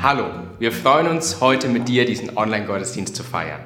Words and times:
Hallo, 0.00 0.26
wir 0.60 0.70
freuen 0.70 1.08
uns, 1.08 1.40
heute 1.40 1.68
mit 1.68 1.88
dir 1.88 2.04
diesen 2.04 2.36
Online-Gottesdienst 2.36 3.16
zu 3.16 3.24
feiern. 3.24 3.58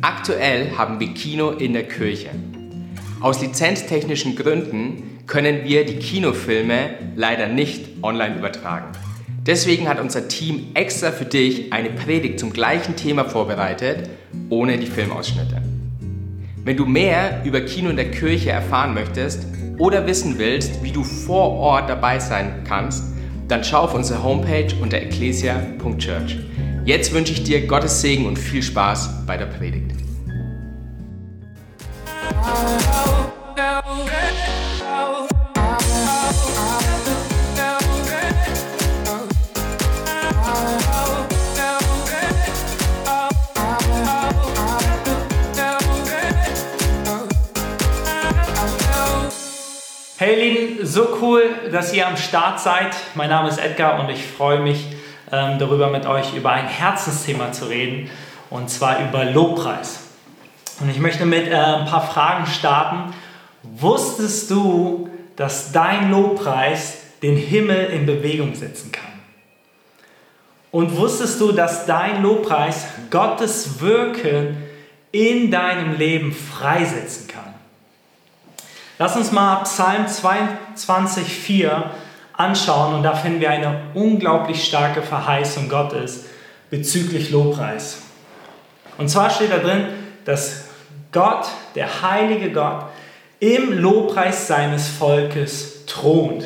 Aktuell 0.00 0.78
haben 0.78 0.98
wir 1.00 1.08
Kino 1.08 1.50
in 1.50 1.74
der 1.74 1.86
Kirche. 1.86 2.30
Aus 3.20 3.42
lizenztechnischen 3.42 4.36
Gründen 4.36 5.20
können 5.26 5.64
wir 5.64 5.84
die 5.84 5.98
Kinofilme 5.98 6.94
leider 7.14 7.46
nicht 7.46 8.02
online 8.02 8.38
übertragen. 8.38 8.86
Deswegen 9.44 9.86
hat 9.86 10.00
unser 10.00 10.28
Team 10.28 10.68
extra 10.72 11.10
für 11.10 11.26
dich 11.26 11.74
eine 11.74 11.90
Predigt 11.90 12.40
zum 12.40 12.54
gleichen 12.54 12.96
Thema 12.96 13.26
vorbereitet, 13.26 14.08
ohne 14.48 14.78
die 14.78 14.86
Filmausschnitte. 14.86 15.60
Wenn 16.64 16.78
du 16.78 16.86
mehr 16.86 17.42
über 17.44 17.60
Kino 17.60 17.90
in 17.90 17.96
der 17.96 18.10
Kirche 18.10 18.48
erfahren 18.48 18.94
möchtest 18.94 19.46
oder 19.76 20.06
wissen 20.06 20.38
willst, 20.38 20.82
wie 20.82 20.92
du 20.92 21.04
vor 21.04 21.50
Ort 21.50 21.90
dabei 21.90 22.18
sein 22.18 22.64
kannst, 22.66 23.10
dann 23.50 23.64
schau 23.64 23.80
auf 23.80 23.94
unsere 23.94 24.22
Homepage 24.22 24.68
unter 24.80 24.98
ecclesia.church. 24.98 26.38
Jetzt 26.84 27.12
wünsche 27.12 27.32
ich 27.32 27.42
dir 27.42 27.66
Gottes 27.66 28.00
Segen 28.00 28.26
und 28.26 28.38
viel 28.38 28.62
Spaß 28.62 29.26
bei 29.26 29.36
der 29.36 29.46
Predigt. 29.46 29.92
So 50.82 51.18
cool, 51.20 51.42
dass 51.70 51.92
ihr 51.92 52.06
am 52.06 52.16
Start 52.16 52.60
seid. 52.60 52.94
Mein 53.14 53.30
Name 53.30 53.48
ist 53.48 53.58
Edgar 53.58 54.00
und 54.00 54.08
ich 54.08 54.24
freue 54.24 54.60
mich 54.60 54.86
ähm, 55.30 55.58
darüber 55.58 55.90
mit 55.90 56.06
euch 56.06 56.34
über 56.34 56.52
ein 56.52 56.66
Herzensthema 56.66 57.52
zu 57.52 57.66
reden 57.66 58.10
und 58.48 58.70
zwar 58.70 59.00
über 59.00 59.24
Lobpreis. 59.24 60.00
Und 60.80 60.90
ich 60.90 60.98
möchte 60.98 61.26
mit 61.26 61.48
äh, 61.48 61.54
ein 61.54 61.86
paar 61.86 62.06
Fragen 62.06 62.46
starten. 62.46 63.14
Wusstest 63.62 64.50
du, 64.50 65.10
dass 65.36 65.72
dein 65.72 66.10
Lobpreis 66.10 66.98
den 67.22 67.36
Himmel 67.36 67.86
in 67.86 68.06
Bewegung 68.06 68.54
setzen 68.54 68.90
kann? 68.90 69.04
Und 70.70 70.96
wusstest 70.96 71.40
du, 71.40 71.52
dass 71.52 71.84
dein 71.84 72.22
Lobpreis 72.22 72.86
Gottes 73.10 73.80
Wirken 73.80 74.56
in 75.12 75.50
deinem 75.50 75.98
Leben 75.98 76.32
freisetzen 76.32 77.26
kann? 77.26 77.49
Lass 79.00 79.16
uns 79.16 79.32
mal 79.32 79.62
Psalm 79.62 80.04
22,4 80.04 81.70
anschauen 82.34 82.96
und 82.96 83.02
da 83.02 83.14
finden 83.14 83.40
wir 83.40 83.48
eine 83.48 83.80
unglaublich 83.94 84.62
starke 84.62 85.00
Verheißung 85.00 85.70
Gottes 85.70 86.26
bezüglich 86.68 87.30
Lobpreis. 87.30 88.02
Und 88.98 89.08
zwar 89.08 89.30
steht 89.30 89.52
da 89.52 89.56
drin, 89.56 89.86
dass 90.26 90.66
Gott, 91.12 91.48
der 91.74 92.02
heilige 92.02 92.52
Gott, 92.52 92.88
im 93.38 93.72
Lobpreis 93.72 94.46
seines 94.46 94.88
Volkes 94.88 95.86
thront. 95.86 96.44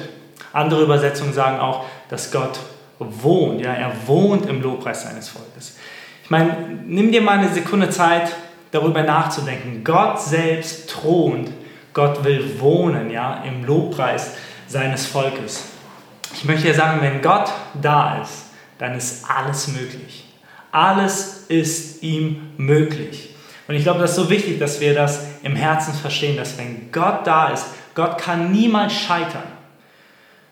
Andere 0.52 0.84
Übersetzungen 0.84 1.32
sagen 1.32 1.58
auch, 1.58 1.86
dass 2.08 2.30
Gott 2.30 2.60
wohnt. 3.00 3.62
Ja, 3.62 3.72
er 3.72 3.90
wohnt 4.06 4.46
im 4.46 4.62
Lobpreis 4.62 5.02
seines 5.02 5.28
Volkes. 5.28 5.76
Ich 6.22 6.30
meine, 6.30 6.56
nimm 6.86 7.10
dir 7.10 7.20
mal 7.20 7.38
eine 7.40 7.52
Sekunde 7.52 7.90
Zeit, 7.90 8.32
darüber 8.70 9.02
nachzudenken. 9.02 9.82
Gott 9.82 10.22
selbst 10.22 10.88
thront 10.88 11.50
Gott 11.94 12.24
will 12.24 12.60
wohnen, 12.60 13.10
ja, 13.10 13.42
im 13.44 13.64
Lobpreis 13.64 14.32
seines 14.66 15.06
Volkes. 15.06 15.64
Ich 16.34 16.44
möchte 16.44 16.68
ja 16.68 16.74
sagen, 16.74 17.00
wenn 17.00 17.22
Gott 17.22 17.50
da 17.80 18.20
ist, 18.20 18.46
dann 18.78 18.94
ist 18.96 19.24
alles 19.30 19.68
möglich. 19.68 20.24
Alles 20.72 21.44
ist 21.48 22.02
ihm 22.02 22.50
möglich. 22.56 23.34
Und 23.68 23.76
ich 23.76 23.84
glaube, 23.84 24.00
das 24.00 24.10
ist 24.10 24.16
so 24.16 24.28
wichtig, 24.28 24.58
dass 24.58 24.80
wir 24.80 24.94
das 24.94 25.24
im 25.42 25.56
Herzen 25.56 25.94
verstehen, 25.94 26.36
dass 26.36 26.58
wenn 26.58 26.90
Gott 26.90 27.26
da 27.26 27.48
ist, 27.48 27.66
Gott 27.94 28.18
kann 28.18 28.50
niemals 28.50 28.92
scheitern. 28.92 29.44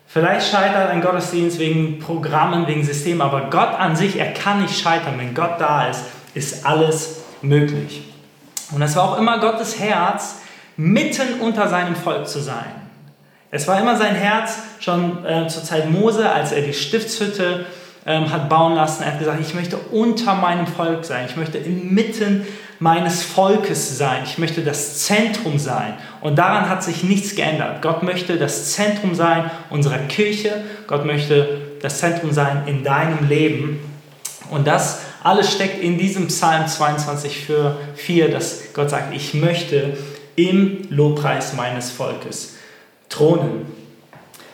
Vielleicht 0.07 0.49
scheitert 0.49 0.91
ein 0.91 1.01
Gottesdienst 1.01 1.59
wegen 1.59 1.99
Programmen, 1.99 2.67
wegen 2.67 2.83
Systemen, 2.83 3.21
aber 3.21 3.49
Gott 3.49 3.77
an 3.77 3.95
sich, 3.95 4.17
er 4.17 4.33
kann 4.33 4.61
nicht 4.61 4.79
scheitern. 4.79 5.15
Wenn 5.17 5.33
Gott 5.33 5.59
da 5.59 5.87
ist, 5.87 6.05
ist 6.33 6.65
alles 6.65 7.23
möglich. 7.41 8.03
Und 8.71 8.79
das 8.79 8.95
war 8.95 9.03
auch 9.03 9.17
immer 9.17 9.39
Gottes 9.39 9.79
Herz, 9.79 10.37
mitten 10.77 11.39
unter 11.39 11.67
seinem 11.67 11.95
Volk 11.95 12.27
zu 12.27 12.39
sein. 12.39 12.83
Es 13.51 13.67
war 13.67 13.79
immer 13.79 13.95
sein 13.95 14.15
Herz, 14.15 14.57
schon 14.79 15.23
äh, 15.25 15.47
zur 15.47 15.63
Zeit 15.63 15.89
Mose, 15.89 16.29
als 16.29 16.51
er 16.51 16.61
die 16.61 16.73
Stiftshütte 16.73 17.65
ähm, 18.05 18.31
hat 18.31 18.49
bauen 18.49 18.73
lassen. 18.73 19.03
Er 19.03 19.13
hat 19.13 19.19
gesagt, 19.19 19.39
ich 19.41 19.53
möchte 19.53 19.77
unter 19.77 20.33
meinem 20.35 20.67
Volk 20.67 21.05
sein. 21.05 21.25
Ich 21.29 21.37
möchte 21.37 21.57
inmitten 21.59 22.45
meines 22.79 23.23
Volkes 23.23 23.97
sein. 23.97 24.23
Ich 24.25 24.37
möchte 24.37 24.61
das 24.61 25.05
Zentrum 25.05 25.59
sein. 25.59 25.93
Und 26.21 26.37
daran 26.37 26.67
hat 26.67 26.83
sich 26.83 27.03
nichts 27.03 27.35
geändert. 27.35 27.81
Gott 27.81 28.03
möchte 28.03 28.37
das 28.37 28.71
Zentrum 28.73 29.15
sein 29.15 29.51
unserer 29.69 29.99
Kirche. 29.99 30.63
Gott 30.87 31.05
möchte 31.05 31.61
das 31.81 31.99
Zentrum 31.99 32.31
sein 32.31 32.63
in 32.65 32.83
deinem 32.83 33.29
Leben. 33.29 33.79
Und 34.49 34.67
das 34.67 35.01
alles 35.23 35.53
steckt 35.53 35.81
in 35.81 35.97
diesem 35.97 36.27
Psalm 36.27 36.67
22 36.67 37.45
für 37.45 37.77
4, 37.95 38.29
dass 38.29 38.73
Gott 38.73 38.89
sagt, 38.89 39.13
ich 39.15 39.33
möchte 39.33 39.97
im 40.35 40.87
Lobpreis 40.89 41.53
meines 41.53 41.91
Volkes 41.91 42.57
thronen. 43.09 43.65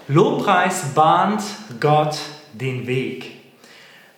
Lobpreis 0.08 0.94
bahnt 0.96 1.42
Gott 1.80 2.18
den 2.54 2.88
Weg. 2.88 3.32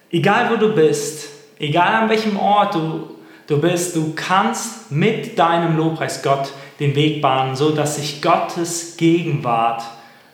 Egal 0.09 0.49
wo 0.49 0.55
du 0.55 0.73
bist, 0.73 1.29
egal 1.59 1.94
an 1.94 2.09
welchem 2.09 2.38
Ort 2.38 2.75
du, 2.75 3.16
du 3.47 3.59
bist, 3.59 3.95
du 3.95 4.13
kannst 4.16 4.91
mit 4.91 5.38
deinem 5.38 5.77
Lobpreis 5.77 6.22
Gott 6.22 6.51
den 6.79 6.95
Weg 6.95 7.22
bahnen, 7.22 7.55
so 7.55 7.72
dass 7.72 7.97
sich 7.97 8.22
Gottes 8.22 8.97
Gegenwart 8.97 9.83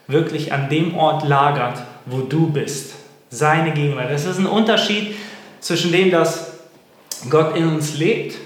wirklich 0.06 0.52
an 0.52 0.68
dem 0.68 0.96
Ort 0.96 1.28
lagert, 1.28 1.82
wo 2.06 2.20
du 2.20 2.50
bist. 2.50 2.94
Seine 3.30 3.72
Gegenwart. 3.72 4.10
Das 4.10 4.24
ist 4.24 4.38
ein 4.38 4.46
Unterschied 4.46 5.14
zwischen 5.60 5.92
dem, 5.92 6.10
dass 6.10 6.52
Gott 7.28 7.56
in 7.56 7.68
uns 7.68 7.98
lebt 7.98 8.36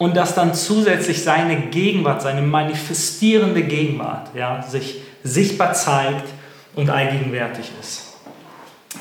und 0.00 0.16
dass 0.16 0.34
dann 0.34 0.54
zusätzlich 0.54 1.22
seine 1.22 1.60
Gegenwart, 1.66 2.22
seine 2.22 2.40
manifestierende 2.40 3.62
Gegenwart, 3.62 4.30
ja, 4.34 4.62
sich 4.62 5.02
sichtbar 5.22 5.74
zeigt 5.74 6.24
und 6.74 6.88
allgegenwärtig 6.88 7.70
ist. 7.78 8.16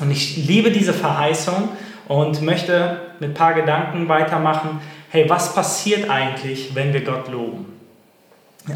Und 0.02 0.12
ich 0.12 0.36
liebe 0.36 0.72
diese 0.72 0.94
Verheißung 0.94 1.70
und 2.10 2.42
möchte 2.42 3.00
mit 3.22 3.30
ein 3.30 3.34
paar 3.34 3.54
Gedanken 3.54 4.10
weitermachen. 4.10 4.82
Hey, 5.10 5.30
was 5.30 5.56
passiert 5.56 6.10
eigentlich, 6.10 6.76
wenn 6.76 6.92
wir 6.92 7.06
Gott 7.06 7.32
loben? 7.32 7.80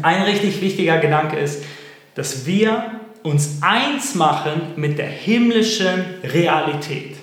Ein 0.00 0.22
richtig 0.22 0.62
wichtiger 0.62 0.96
Gedanke 0.96 1.36
ist, 1.36 1.62
dass 2.14 2.46
wir 2.46 3.00
uns 3.22 3.58
eins 3.60 4.14
machen 4.14 4.62
mit 4.76 4.96
der 4.96 5.08
himmlischen 5.08 6.06
Realität. 6.22 7.16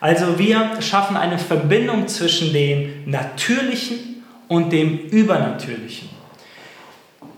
Also 0.00 0.38
wir 0.38 0.82
schaffen 0.82 1.16
eine 1.16 1.38
Verbindung 1.38 2.08
zwischen 2.08 2.52
dem 2.52 3.04
Natürlichen 3.06 4.13
und 4.48 4.72
dem 4.72 4.98
Übernatürlichen. 4.98 6.08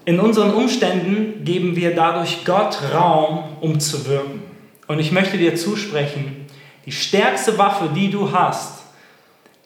In 0.05 0.21
unseren 0.21 0.55
Umständen 0.55 1.44
geben 1.44 1.75
wir 1.75 1.94
dadurch 1.94 2.44
Gott 2.44 2.78
Raum, 2.94 3.44
um 3.61 3.81
zu 3.81 4.06
wirken. 4.06 4.43
Und 4.87 5.00
ich 5.00 5.11
möchte 5.11 5.37
dir 5.37 5.56
zusprechen, 5.56 6.47
die 6.84 6.93
stärkste 6.93 7.59
Waffe, 7.59 7.91
die 7.95 8.11
du 8.11 8.31
hast 8.31 8.84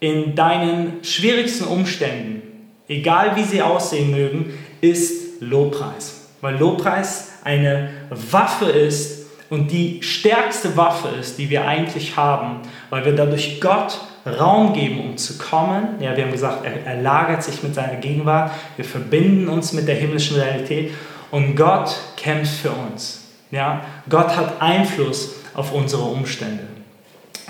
in 0.01 0.35
deinen 0.35 1.05
schwierigsten 1.05 1.65
Umständen, 1.65 2.41
egal 2.89 3.37
wie 3.37 3.45
sie 3.45 3.61
aussehen 3.61 4.11
mögen, 4.11 4.55
ist 4.81 5.43
Lobpreis. 5.43 6.31
Weil 6.41 6.57
Lobpreis 6.57 7.33
eine 7.45 7.91
Waffe 8.09 8.67
ist 8.67 9.27
und 9.51 9.71
die 9.71 10.03
stärkste 10.03 10.75
Waffe 10.77 11.09
ist, 11.21 11.39
die 11.39 11.51
wir 11.51 11.67
eigentlich 11.67 12.17
haben, 12.17 12.61
weil 12.89 13.05
wir 13.05 13.15
dadurch 13.15 13.61
Gott 13.61 14.01
Raum 14.27 14.73
geben, 14.75 15.01
um 15.01 15.17
zu 15.17 15.39
kommen. 15.39 16.01
Ja, 16.01 16.17
wir 16.17 16.25
haben 16.25 16.33
gesagt, 16.33 16.65
er, 16.65 16.85
er 16.85 17.03
lagert 17.03 17.43
sich 17.43 17.63
mit 17.63 17.75
seiner 17.75 17.97
Gegenwart. 17.97 18.53
Wir 18.77 18.85
verbinden 18.85 19.49
uns 19.49 19.73
mit 19.73 19.89
der 19.89 19.95
himmlischen 19.95 20.37
Realität 20.37 20.93
und 21.31 21.57
Gott 21.57 21.97
kämpft 22.17 22.61
für 22.61 22.71
uns. 22.71 23.23
Ja, 23.51 23.83
Gott 24.09 24.37
hat 24.37 24.61
Einfluss 24.61 25.37
auf 25.55 25.73
unsere 25.73 26.03
Umstände. 26.03 26.65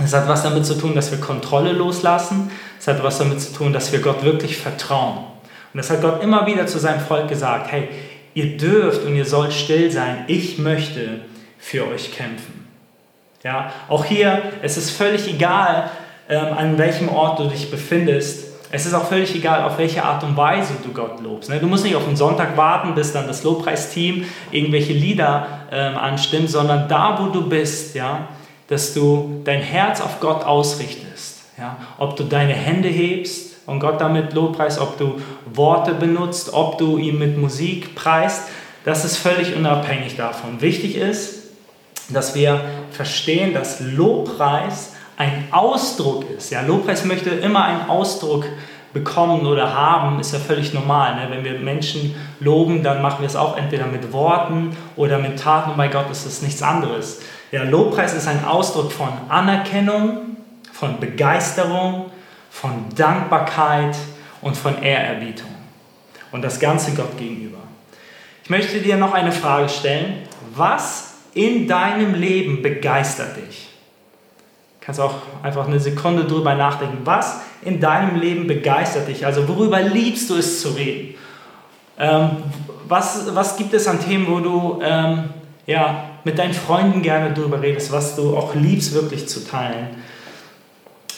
Es 0.02 0.14
hat 0.14 0.28
was 0.28 0.42
damit 0.42 0.64
zu 0.64 0.74
tun, 0.74 0.94
dass 0.94 1.10
wir 1.10 1.20
Kontrolle 1.20 1.72
loslassen. 1.72 2.50
Es 2.78 2.88
hat 2.88 3.02
was 3.02 3.18
damit 3.18 3.40
zu 3.40 3.52
tun, 3.52 3.72
dass 3.72 3.92
wir 3.92 4.00
Gott 4.00 4.24
wirklich 4.24 4.56
vertrauen. 4.56 5.18
Und 5.18 5.78
das 5.78 5.90
hat 5.90 6.00
Gott 6.00 6.22
immer 6.22 6.46
wieder 6.46 6.66
zu 6.66 6.78
seinem 6.78 7.00
Volk 7.00 7.28
gesagt, 7.28 7.70
hey, 7.70 7.88
ihr 8.34 8.56
dürft 8.56 9.04
und 9.04 9.14
ihr 9.14 9.26
sollt 9.26 9.52
still 9.52 9.90
sein. 9.90 10.24
Ich 10.26 10.58
möchte 10.58 11.20
für 11.58 11.86
euch 11.86 12.12
kämpfen. 12.12 12.66
Ja, 13.42 13.72
auch 13.88 14.04
hier, 14.04 14.42
es 14.62 14.76
ist 14.76 14.90
völlig 14.90 15.28
egal, 15.28 15.90
an 16.36 16.78
welchem 16.78 17.08
Ort 17.08 17.38
du 17.38 17.44
dich 17.44 17.70
befindest. 17.70 18.50
Es 18.72 18.86
ist 18.86 18.94
auch 18.94 19.06
völlig 19.06 19.34
egal, 19.34 19.64
auf 19.64 19.78
welche 19.78 20.04
Art 20.04 20.22
und 20.22 20.36
Weise 20.36 20.74
du 20.84 20.92
Gott 20.92 21.20
lobst. 21.20 21.50
Ne? 21.50 21.58
Du 21.58 21.66
musst 21.66 21.84
nicht 21.84 21.96
auf 21.96 22.04
den 22.04 22.14
Sonntag 22.14 22.56
warten, 22.56 22.94
bis 22.94 23.12
dann 23.12 23.26
das 23.26 23.42
Lobpreisteam 23.42 24.24
irgendwelche 24.52 24.92
Lieder 24.92 25.46
ähm, 25.72 25.96
anstimmt, 25.96 26.50
sondern 26.50 26.88
da, 26.88 27.18
wo 27.20 27.32
du 27.32 27.48
bist, 27.48 27.96
ja, 27.96 28.28
dass 28.68 28.94
du 28.94 29.40
dein 29.44 29.60
Herz 29.60 30.00
auf 30.00 30.20
Gott 30.20 30.44
ausrichtest. 30.44 31.42
Ja? 31.58 31.78
Ob 31.98 32.14
du 32.14 32.22
deine 32.22 32.52
Hände 32.52 32.88
hebst 32.88 33.56
und 33.66 33.80
Gott 33.80 34.00
damit 34.00 34.34
Lobpreist, 34.34 34.80
ob 34.80 34.96
du 34.98 35.20
Worte 35.52 35.92
benutzt, 35.94 36.52
ob 36.52 36.78
du 36.78 36.96
ihn 36.96 37.18
mit 37.18 37.36
Musik 37.36 37.96
preist, 37.96 38.44
das 38.84 39.04
ist 39.04 39.16
völlig 39.16 39.56
unabhängig 39.56 40.16
davon. 40.16 40.60
Wichtig 40.60 40.96
ist, 40.96 41.50
dass 42.08 42.36
wir 42.36 42.60
verstehen, 42.92 43.52
dass 43.52 43.80
Lobpreis 43.80 44.92
ein 45.20 45.48
Ausdruck 45.50 46.30
ist. 46.30 46.50
Ja, 46.50 46.62
Lobpreis 46.62 47.04
möchte 47.04 47.28
immer 47.28 47.62
einen 47.62 47.90
Ausdruck 47.90 48.46
bekommen 48.94 49.46
oder 49.46 49.74
haben, 49.74 50.18
ist 50.18 50.32
ja 50.32 50.38
völlig 50.38 50.72
normal. 50.72 51.14
Ne? 51.16 51.26
Wenn 51.28 51.44
wir 51.44 51.58
Menschen 51.58 52.14
loben, 52.40 52.82
dann 52.82 53.02
machen 53.02 53.18
wir 53.20 53.26
es 53.26 53.36
auch 53.36 53.58
entweder 53.58 53.86
mit 53.86 54.14
Worten 54.14 54.74
oder 54.96 55.18
mit 55.18 55.38
Taten. 55.38 55.72
Und 55.72 55.76
bei 55.76 55.88
Gott 55.88 56.10
ist 56.10 56.24
es 56.24 56.40
nichts 56.40 56.62
anderes. 56.62 57.20
Ja, 57.52 57.64
Lobpreis 57.64 58.14
ist 58.14 58.28
ein 58.28 58.46
Ausdruck 58.46 58.90
von 58.92 59.10
Anerkennung, 59.28 60.36
von 60.72 60.98
Begeisterung, 60.98 62.06
von 62.50 62.86
Dankbarkeit 62.96 63.94
und 64.40 64.56
von 64.56 64.82
Ehrerbietung. 64.82 65.50
Und 66.32 66.40
das 66.42 66.58
Ganze 66.58 66.92
Gott 66.92 67.18
gegenüber. 67.18 67.58
Ich 68.42 68.48
möchte 68.48 68.80
dir 68.80 68.96
noch 68.96 69.12
eine 69.12 69.32
Frage 69.32 69.68
stellen. 69.68 70.22
Was 70.54 71.12
in 71.34 71.68
deinem 71.68 72.14
Leben 72.14 72.62
begeistert 72.62 73.36
dich? 73.36 73.69
Kannst 74.90 74.98
auch 75.02 75.14
einfach 75.44 75.68
eine 75.68 75.78
Sekunde 75.78 76.24
drüber 76.24 76.56
nachdenken. 76.56 77.02
Was 77.04 77.42
in 77.62 77.78
deinem 77.78 78.20
Leben 78.20 78.48
begeistert 78.48 79.06
dich? 79.06 79.24
Also 79.24 79.46
worüber 79.46 79.80
liebst 79.80 80.28
du 80.28 80.34
es 80.34 80.60
zu 80.60 80.70
reden? 80.70 81.14
Ähm, 81.96 82.30
was, 82.88 83.32
was 83.32 83.56
gibt 83.56 83.72
es 83.72 83.86
an 83.86 84.04
Themen, 84.04 84.26
wo 84.26 84.40
du 84.40 84.80
ähm, 84.82 85.30
ja, 85.64 86.06
mit 86.24 86.40
deinen 86.40 86.54
Freunden 86.54 87.02
gerne 87.02 87.32
drüber 87.32 87.62
redest, 87.62 87.92
was 87.92 88.16
du 88.16 88.36
auch 88.36 88.56
liebst 88.56 88.92
wirklich 88.92 89.28
zu 89.28 89.46
teilen? 89.46 89.90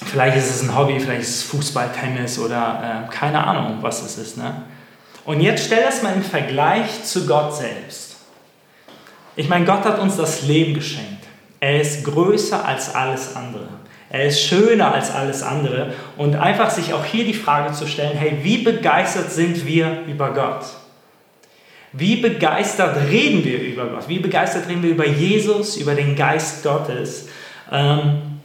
Vielleicht 0.04 0.36
ist 0.36 0.50
es 0.50 0.62
ein 0.62 0.76
Hobby, 0.76 1.00
vielleicht 1.00 1.22
ist 1.22 1.36
es 1.36 1.42
Fußball, 1.44 1.92
Tennis 1.98 2.38
oder 2.38 3.06
äh, 3.08 3.10
keine 3.10 3.42
Ahnung, 3.42 3.78
was 3.80 4.02
es 4.02 4.18
ist. 4.18 4.36
Ne? 4.36 4.52
Und 5.24 5.40
jetzt 5.40 5.64
stell 5.64 5.82
das 5.82 6.02
mal 6.02 6.12
im 6.12 6.22
Vergleich 6.22 7.04
zu 7.04 7.24
Gott 7.24 7.56
selbst. 7.56 8.16
Ich 9.34 9.48
meine, 9.48 9.64
Gott 9.64 9.86
hat 9.86 9.98
uns 9.98 10.18
das 10.18 10.42
Leben 10.42 10.74
geschenkt. 10.74 11.21
Er 11.62 11.80
ist 11.80 12.04
größer 12.04 12.66
als 12.66 12.92
alles 12.92 13.36
andere. 13.36 13.68
Er 14.10 14.24
ist 14.24 14.42
schöner 14.42 14.92
als 14.92 15.14
alles 15.14 15.44
andere. 15.44 15.92
Und 16.16 16.34
einfach 16.34 16.70
sich 16.70 16.92
auch 16.92 17.04
hier 17.04 17.24
die 17.24 17.34
Frage 17.34 17.72
zu 17.72 17.86
stellen, 17.86 18.18
hey, 18.18 18.38
wie 18.42 18.58
begeistert 18.58 19.30
sind 19.30 19.64
wir 19.64 20.02
über 20.08 20.34
Gott? 20.34 20.64
Wie 21.92 22.16
begeistert 22.16 22.96
reden 23.08 23.44
wir 23.44 23.60
über 23.60 23.86
Gott? 23.86 24.08
Wie 24.08 24.18
begeistert 24.18 24.68
reden 24.68 24.82
wir 24.82 24.90
über 24.90 25.06
Jesus, 25.06 25.76
über 25.76 25.94
den 25.94 26.16
Geist 26.16 26.64
Gottes? 26.64 27.28
Ähm, 27.70 28.40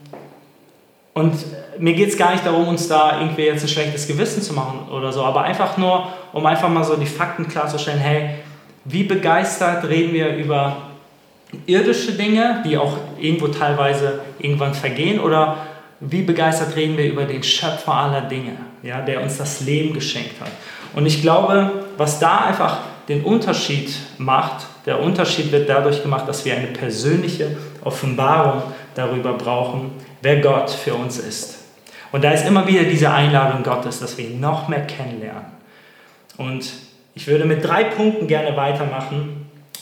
und 1.12 1.34
mir 1.80 1.94
geht 1.94 2.10
es 2.10 2.16
gar 2.16 2.30
nicht 2.30 2.46
darum, 2.46 2.68
uns 2.68 2.86
da 2.86 3.20
irgendwie 3.20 3.46
jetzt 3.46 3.64
ein 3.64 3.68
schlechtes 3.68 4.06
Gewissen 4.06 4.42
zu 4.42 4.52
machen 4.52 4.88
oder 4.90 5.12
so, 5.12 5.24
aber 5.24 5.42
einfach 5.42 5.76
nur, 5.76 6.06
um 6.32 6.46
einfach 6.46 6.68
mal 6.68 6.84
so 6.84 6.94
die 6.94 7.06
Fakten 7.06 7.48
klarzustellen, 7.48 7.98
hey, 7.98 8.36
wie 8.84 9.02
begeistert 9.02 9.88
reden 9.88 10.12
wir 10.12 10.36
über 10.36 10.87
irdische 11.66 12.12
Dinge, 12.12 12.62
die 12.66 12.76
auch 12.76 12.96
irgendwo 13.18 13.48
teilweise 13.48 14.20
irgendwann 14.38 14.74
vergehen, 14.74 15.20
oder 15.20 15.56
wie 16.00 16.22
begeistert 16.22 16.76
reden 16.76 16.96
wir 16.96 17.06
über 17.06 17.24
den 17.24 17.42
Schöpfer 17.42 17.94
aller 17.94 18.22
Dinge, 18.22 18.52
ja, 18.82 19.00
der 19.00 19.22
uns 19.22 19.38
das 19.38 19.60
Leben 19.60 19.94
geschenkt 19.94 20.40
hat. 20.40 20.50
Und 20.94 21.06
ich 21.06 21.22
glaube, 21.22 21.86
was 21.96 22.18
da 22.20 22.44
einfach 22.44 22.78
den 23.08 23.24
Unterschied 23.24 23.94
macht, 24.18 24.66
der 24.86 25.00
Unterschied 25.00 25.50
wird 25.50 25.68
dadurch 25.68 26.02
gemacht, 26.02 26.28
dass 26.28 26.44
wir 26.44 26.54
eine 26.54 26.68
persönliche 26.68 27.56
Offenbarung 27.82 28.62
darüber 28.94 29.32
brauchen, 29.32 29.92
wer 30.22 30.40
Gott 30.40 30.70
für 30.70 30.94
uns 30.94 31.18
ist. 31.18 31.58
Und 32.12 32.24
da 32.24 32.30
ist 32.30 32.46
immer 32.46 32.66
wieder 32.66 32.84
diese 32.84 33.10
Einladung 33.10 33.62
Gottes, 33.62 34.00
dass 34.00 34.16
wir 34.16 34.26
ihn 34.26 34.40
noch 34.40 34.68
mehr 34.68 34.86
kennenlernen. 34.86 35.46
Und 36.36 36.70
ich 37.14 37.26
würde 37.26 37.44
mit 37.44 37.64
drei 37.64 37.84
Punkten 37.84 38.26
gerne 38.28 38.56
weitermachen, 38.56 39.37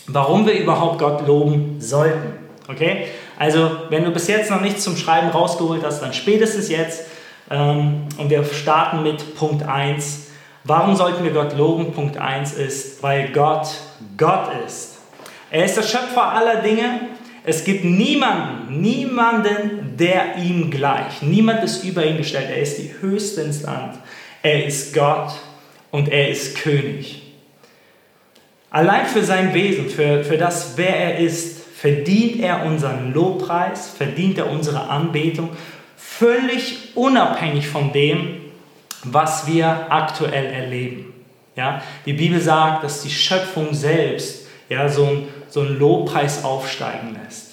warum 0.08 0.47
wir 0.47 0.55
überhaupt 0.55 0.99
Gott 0.99 1.26
loben 1.26 1.76
sollten. 1.81 2.35
Okay? 2.69 3.06
Also, 3.38 3.70
wenn 3.91 4.05
du 4.05 4.11
bis 4.11 4.29
jetzt 4.29 4.50
noch 4.50 4.61
nichts 4.61 4.82
zum 4.82 4.97
Schreiben 4.97 5.29
rausgeholt 5.29 5.82
hast, 5.85 6.00
dann 6.00 6.12
spätestens 6.12 6.69
jetzt. 6.69 7.06
Ähm, 7.50 8.08
und 8.19 8.31
wir 8.31 8.44
starten 8.44 9.03
mit 9.03 9.37
Punkt 9.37 9.62
1. 9.62 10.26
Warum 10.64 10.97
sollten 10.97 11.23
wir 11.23 11.31
Gott 11.31 11.56
loben? 11.56 11.93
Punkt 11.93 12.17
1 12.17 12.55
ist, 12.55 13.03
weil 13.03 13.29
Gott 13.29 13.69
Gott 14.17 14.49
ist. 14.67 14.99
Er 15.50 15.64
ist 15.64 15.76
der 15.76 15.82
Schöpfer 15.82 16.32
aller 16.32 16.56
Dinge. 16.56 17.00
Es 17.44 17.62
gibt 17.62 17.85
niemanden, 17.85 18.81
niemanden, 18.81 19.97
der 19.97 20.37
ihm 20.37 20.70
gleicht. 20.70 21.23
Niemand 21.23 21.62
ist 21.62 21.85
über 21.85 22.05
ihn 22.05 22.17
gestellt. 22.17 22.49
Er 22.50 22.61
ist 22.61 22.79
die 22.79 22.91
höchste 23.00 23.43
Instanz. 23.43 23.97
Er 24.43 24.67
ist 24.67 24.93
Gott 24.93 25.32
und 25.93 26.09
er 26.09 26.29
ist 26.31 26.56
König. 26.56 27.25
Allein 28.76 29.06
für 29.06 29.23
sein 29.23 29.55
Wesen, 29.55 29.88
für, 29.88 30.23
für 30.23 30.37
das, 30.37 30.75
wer 30.76 30.94
er 30.94 31.19
ist, 31.19 31.62
verdient 31.76 32.43
er 32.43 32.67
unseren 32.67 33.14
Lobpreis, 33.14 33.88
verdient 33.88 34.37
er 34.37 34.50
unsere 34.50 34.90
Anbetung, 34.90 35.49
völlig 35.96 36.94
unabhängig 36.94 37.69
von 37.69 37.94
dem, 37.94 38.37
was 39.02 39.46
wir 39.46 39.87
aktuell 39.88 40.44
erleben. 40.44 41.14
Ja, 41.56 41.81
die 42.05 42.12
Bibel 42.12 42.38
sagt, 42.38 42.84
dass 42.84 43.02
die 43.02 43.08
Schöpfung 43.08 43.73
selbst 43.73 44.46
ja, 44.69 44.90
so, 44.90 45.06
ein, 45.06 45.28
so 45.49 45.61
einen 45.61 45.78
Lobpreis 45.78 46.44
aufsteigen 46.44 47.17
lässt. 47.25 47.52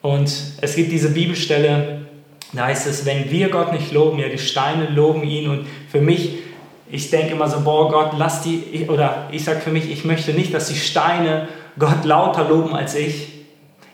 Und 0.00 0.32
es 0.62 0.76
gibt 0.76 0.92
diese 0.92 1.10
Bibelstelle, 1.10 2.06
da 2.54 2.64
heißt 2.64 2.86
es, 2.86 3.04
wenn 3.04 3.30
wir 3.30 3.50
Gott 3.50 3.70
nicht 3.70 3.92
loben, 3.92 4.18
ja, 4.18 4.30
die 4.30 4.38
Steine 4.38 4.88
loben 4.88 5.24
ihn. 5.24 5.50
Und 5.50 5.66
für 5.92 6.00
mich 6.00 6.45
ich 6.90 7.10
denke 7.10 7.32
immer 7.32 7.48
so, 7.48 7.60
boah 7.60 7.90
Gott, 7.90 8.12
lass 8.16 8.42
die, 8.42 8.86
oder 8.88 9.28
ich 9.30 9.44
sage 9.44 9.60
für 9.60 9.70
mich, 9.70 9.90
ich 9.90 10.04
möchte 10.04 10.32
nicht, 10.32 10.54
dass 10.54 10.68
die 10.68 10.76
Steine 10.76 11.48
Gott 11.78 12.04
lauter 12.04 12.48
loben 12.48 12.74
als 12.74 12.94
ich. 12.94 13.32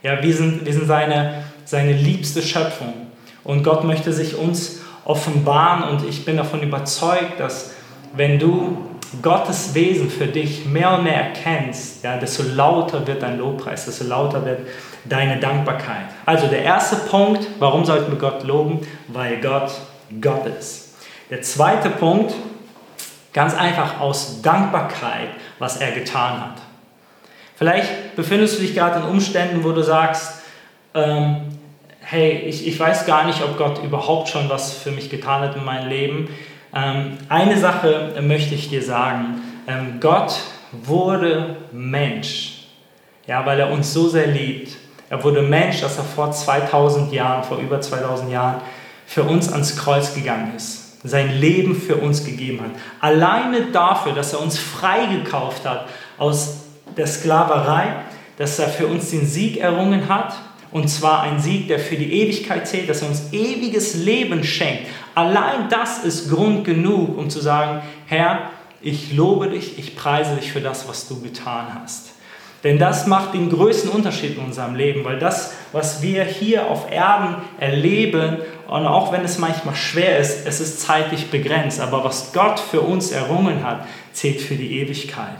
Ja, 0.03 0.23
wir 0.23 0.35
sind, 0.35 0.67
wir 0.67 0.73
sind 0.73 0.87
seine, 0.87 1.44
seine 1.65 1.93
liebste 1.93 2.43
Schöpfung. 2.43 2.93
Und 3.44 3.62
Gott 3.62 3.85
möchte 3.85 4.12
sich 4.12 4.37
uns 4.37 4.81
offenbaren 5.05 5.85
und 5.85 6.09
ich 6.09 6.25
bin 6.25 6.37
davon 6.37 6.62
überzeugt, 6.62 7.41
dass 7.41 7.73
wenn 8.15 8.39
du 8.39 8.79
Gottes 9.21 9.75
Wesen 9.75 10.11
für 10.11 10.27
dich 10.27 10.65
mehr 10.65 10.97
und 10.97 11.05
mehr 11.05 11.17
erkennst, 11.17 12.05
ja, 12.05 12.17
desto 12.17 12.44
lauter 12.44 13.06
wird 13.06 13.23
dein 13.23 13.39
Lobpreis, 13.39 13.85
desto 13.85 14.05
lauter 14.05 14.44
wird 14.44 14.61
deine 15.05 15.39
Dankbarkeit. 15.39 16.06
Also 16.25 16.47
der 16.47 16.62
erste 16.62 16.97
Punkt, 16.97 17.47
warum 17.59 17.85
sollten 17.85 18.12
wir 18.12 18.19
Gott 18.19 18.44
loben? 18.44 18.87
Weil 19.08 19.41
Gott 19.41 19.72
Gott 20.20 20.46
ist. 20.46 20.94
Der 21.31 21.43
zweite 21.43 21.91
Punkt, 21.91 22.34
Ganz 23.32 23.55
einfach 23.55 23.98
aus 24.01 24.43
Dankbarkeit, 24.43 25.29
was 25.58 25.79
er 25.79 25.93
getan 25.93 26.41
hat. 26.41 26.62
Vielleicht 27.56 28.15
befindest 28.15 28.58
du 28.58 28.62
dich 28.62 28.74
gerade 28.74 29.01
in 29.01 29.06
Umständen, 29.06 29.65
wo 29.65 29.72
du 29.72 29.82
sagst, 29.82 30.43
ähm, 30.94 31.58
hey, 32.01 32.32
ich, 32.46 32.67
ich 32.67 32.79
weiß 32.79 33.06
gar 33.06 33.24
nicht, 33.24 33.43
ob 33.43 33.56
Gott 33.56 33.82
überhaupt 33.82 34.29
schon 34.29 34.51
was 34.51 34.74
für 34.74 34.91
mich 34.91 35.08
getan 35.08 35.43
hat 35.43 35.56
in 35.56 35.65
meinem 35.65 35.89
Leben. 35.89 36.29
Ähm, 36.74 37.17
eine 37.29 37.56
Sache 37.56 38.15
möchte 38.20 38.55
ich 38.55 38.69
dir 38.69 38.82
sagen. 38.82 39.43
Ähm, 39.67 39.98
Gott 40.01 40.34
wurde 40.72 41.56
Mensch, 41.72 42.67
ja, 43.27 43.46
weil 43.46 43.60
er 43.60 43.70
uns 43.70 43.94
so 43.94 44.08
sehr 44.08 44.27
liebt. 44.27 44.77
Er 45.08 45.22
wurde 45.22 45.41
Mensch, 45.43 45.81
dass 45.81 45.96
er 45.96 46.05
vor 46.05 46.32
2000 46.32 47.12
Jahren, 47.12 47.44
vor 47.44 47.58
über 47.58 47.81
2000 47.81 48.31
Jahren 48.31 48.60
für 49.06 49.22
uns 49.22 49.51
ans 49.53 49.77
Kreuz 49.77 50.15
gegangen 50.15 50.53
ist 50.56 50.81
sein 51.05 51.41
Leben 51.41 51.75
für 51.75 51.97
uns 51.97 52.25
gegeben 52.25 52.61
hat. 52.61 52.71
Alleine 53.01 53.73
dafür, 53.73 54.13
dass 54.13 54.32
er 54.32 54.41
uns 54.41 54.59
freigekauft 54.59 55.65
hat 55.65 55.89
aus 56.19 56.59
der 56.97 57.06
Sklaverei, 57.06 57.97
dass 58.37 58.59
er 58.59 58.69
für 58.69 58.87
uns 58.87 59.11
den 59.11 59.27
Sieg 59.27 59.59
errungen 59.59 60.09
hat, 60.09 60.35
und 60.71 60.89
zwar 60.89 61.23
ein 61.23 61.39
Sieg, 61.39 61.69
der 61.69 61.79
für 61.79 61.97
die 61.97 62.13
Ewigkeit 62.23 62.67
zählt, 62.67 62.89
dass 62.89 63.03
er 63.03 63.09
uns 63.09 63.32
ewiges 63.32 63.94
Leben 63.94 64.43
schenkt. 64.43 64.87
Allein 65.15 65.69
das 65.69 66.03
ist 66.03 66.31
Grund 66.31 66.65
genug, 66.65 67.19
um 67.19 67.29
zu 67.29 67.41
sagen, 67.41 67.82
Herr, 68.06 68.51
ich 68.81 69.13
lobe 69.13 69.51
dich, 69.51 69.79
ich 69.79 69.94
preise 69.94 70.35
dich 70.35 70.51
für 70.51 70.63
das, 70.63 70.89
was 70.89 71.06
du 71.09 71.21
getan 71.21 71.67
hast. 71.81 72.11
Denn 72.64 72.78
das 72.78 73.06
macht 73.06 73.34
den 73.34 73.50
größten 73.50 73.90
Unterschied 73.90 74.36
in 74.36 74.44
unserem 74.44 74.76
Leben, 74.76 75.04
weil 75.04 75.19
das, 75.19 75.52
was 75.72 76.00
wir 76.00 76.22
hier 76.24 76.70
auf 76.70 76.90
Erden 76.92 77.36
erleben, 77.58 78.38
und 78.69 78.86
auch 78.86 79.12
wenn 79.12 79.24
es 79.24 79.38
manchmal 79.38 79.74
schwer 79.74 80.19
ist, 80.19 80.46
es 80.46 80.60
ist 80.60 80.81
zeitlich 80.81 81.31
begrenzt, 81.31 81.81
aber 81.81 82.04
was 82.04 82.32
Gott 82.32 82.60
für 82.60 82.81
uns 82.81 83.10
errungen 83.10 83.64
hat, 83.64 83.84
zählt 84.12 84.40
für 84.40 84.54
die 84.54 84.81
Ewigkeit. 84.81 85.36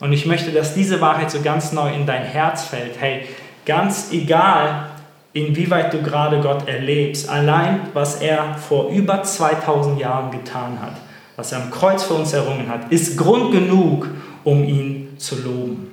Und 0.00 0.12
ich 0.12 0.26
möchte, 0.26 0.50
dass 0.50 0.74
diese 0.74 1.00
Wahrheit 1.00 1.30
so 1.30 1.40
ganz 1.42 1.72
neu 1.72 1.92
in 1.92 2.06
dein 2.06 2.22
Herz 2.22 2.64
fällt. 2.64 3.00
Hey, 3.00 3.26
ganz 3.66 4.10
egal, 4.12 4.86
inwieweit 5.32 5.92
du 5.92 6.02
gerade 6.02 6.40
Gott 6.40 6.66
erlebst, 6.66 7.28
allein 7.28 7.80
was 7.92 8.20
er 8.22 8.54
vor 8.54 8.88
über 8.90 9.22
2000 9.22 10.00
Jahren 10.00 10.30
getan 10.30 10.78
hat, 10.80 10.96
was 11.36 11.52
er 11.52 11.62
am 11.62 11.70
Kreuz 11.70 12.04
für 12.04 12.14
uns 12.14 12.32
errungen 12.32 12.68
hat, 12.68 12.90
ist 12.90 13.16
Grund 13.16 13.52
genug, 13.52 14.08
um 14.44 14.64
ihn 14.64 15.14
zu 15.18 15.36
loben. 15.42 15.87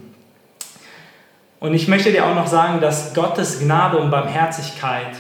Und 1.66 1.74
ich 1.74 1.88
möchte 1.88 2.12
dir 2.12 2.28
auch 2.28 2.36
noch 2.36 2.46
sagen, 2.46 2.80
dass 2.80 3.16
Gottes 3.16 3.58
Gnade 3.60 3.98
und 3.98 4.12
Barmherzigkeit 4.12 5.16